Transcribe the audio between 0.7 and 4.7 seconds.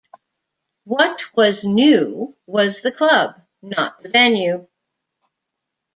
What was "new" was the club, not the venue.